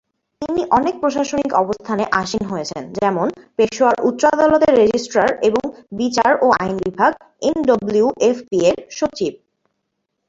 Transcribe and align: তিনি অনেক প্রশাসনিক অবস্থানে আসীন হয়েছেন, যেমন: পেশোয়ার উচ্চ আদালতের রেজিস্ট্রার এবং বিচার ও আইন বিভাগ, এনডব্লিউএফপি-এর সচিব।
তিনি 0.41 0.61
অনেক 0.71 0.95
প্রশাসনিক 1.01 1.51
অবস্থানে 1.63 2.03
আসীন 2.21 2.43
হয়েছেন, 2.45 2.83
যেমন: 2.99 3.27
পেশোয়ার 3.57 3.97
উচ্চ 4.09 4.21
আদালতের 4.33 4.73
রেজিস্ট্রার 4.75 5.29
এবং 5.47 5.63
বিচার 5.99 6.31
ও 6.41 6.57
আইন 6.61 6.75
বিভাগ, 6.85 7.11
এনডব্লিউএফপি-এর 7.49 8.77
সচিব। 8.97 9.33